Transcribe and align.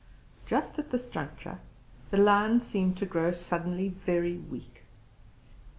Just 0.47 0.79
at 0.79 0.89
this 0.89 1.05
juncture 1.05 1.59
the 2.09 2.17
lion 2.17 2.59
seemed 2.59 2.97
to 2.97 3.05
grow 3.05 3.29
suddenly 3.31 3.89
very 3.89 4.35
weak. 4.37 4.81